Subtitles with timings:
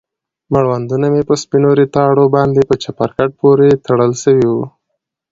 [0.53, 4.65] مړوندونه مې په سپينو ريتاړو باندې په چپرکټ پورې تړل سوي وو.